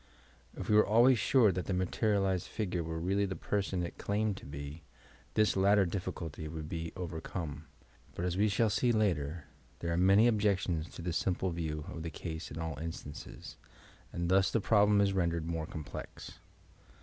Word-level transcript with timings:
If 0.55 0.67
we 0.67 0.75
were 0.75 0.83
always 0.87 1.19
sure 1.19 1.51
that 1.51 1.65
the 1.67 1.75
materialized 1.75 2.47
figure 2.47 2.83
were 2.83 2.99
really 2.99 3.27
the 3.27 3.35
person 3.35 3.83
it 3.83 3.99
claimed 3.99 4.35
to 4.37 4.47
be, 4.47 4.81
this 5.35 5.55
latter 5.55 5.85
diBB 5.85 6.11
eulty 6.13 6.47
would 6.51 6.67
be 6.67 6.91
overcome, 6.95 7.67
but 8.15 8.25
as 8.25 8.35
we 8.35 8.47
shall 8.49 8.71
see 8.71 8.91
later, 8.91 9.45
there 9.77 9.93
are 9.93 9.97
many 9.97 10.25
objections 10.27 10.89
to 10.95 11.03
this 11.03 11.17
simple 11.17 11.51
view 11.51 11.85
of 11.87 12.01
the 12.01 12.09
ca«e 12.09 12.41
in 12.49 12.57
all 12.57 12.79
instances, 12.79 13.57
and 14.11 14.27
thus 14.27 14.49
the 14.49 14.59
problem 14.59 15.01
is 15.01 15.13
rendered 15.13 15.45
more 15.45 15.67
complex. 15.67 16.39